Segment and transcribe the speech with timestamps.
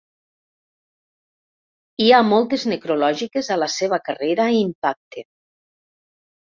[2.05, 5.29] Hi ha moltes necrològiques a la seva carrera i impacte.